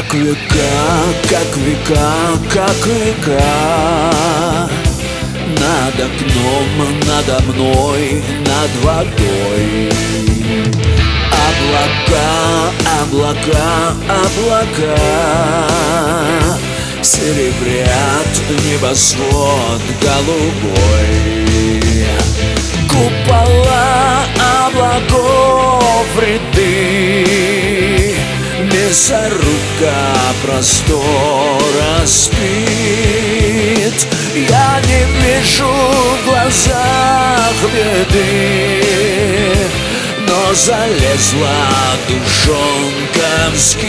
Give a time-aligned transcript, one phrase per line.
[0.00, 0.72] Как века,
[1.28, 2.12] как века,
[2.54, 3.44] как века.
[5.58, 6.68] Над окном,
[7.06, 9.90] надо мной, над водой.
[11.46, 12.32] Облака,
[13.02, 13.70] облака,
[14.24, 14.96] облака.
[17.02, 18.32] Серебрят
[18.64, 21.12] небосвод голубой.
[22.88, 24.24] Купола
[24.64, 27.20] облаков ряды
[29.80, 34.06] Мясорубка простора спит.
[34.34, 38.82] Я не вижу в глазах беды
[40.26, 41.66] Но залезла
[42.08, 43.88] душонка в скит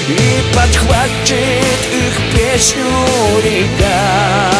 [0.09, 2.91] И подхватит их песню
[3.45, 4.51] река.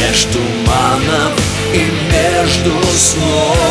[0.00, 1.34] Между манов
[1.72, 1.76] и
[2.10, 3.61] между снов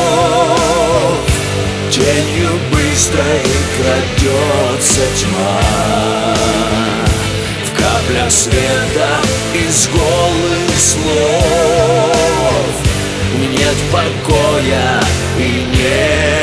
[2.92, 3.42] Тенью быстрой
[3.78, 6.36] крадется тьма.
[7.78, 9.10] Капля света
[9.54, 11.06] из голых слов.
[13.38, 15.00] Нет покоя
[15.38, 16.41] и нет